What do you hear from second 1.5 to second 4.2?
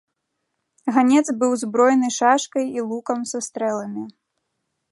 збройны шашкай і лукам са стрэламі.